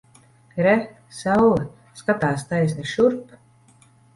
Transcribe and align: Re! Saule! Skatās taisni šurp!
Re! 0.67 0.71
Saule! 1.17 1.67
Skatās 2.01 2.47
taisni 2.55 2.89
šurp! 2.97 3.39